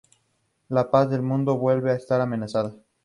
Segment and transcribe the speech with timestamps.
[0.67, 2.73] La paz del mundo vuelve a estar amenazada.